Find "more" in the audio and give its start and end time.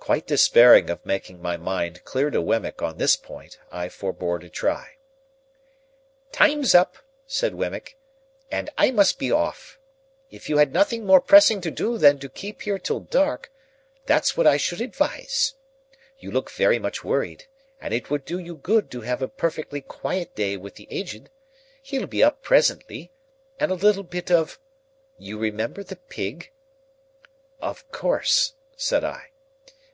11.04-11.20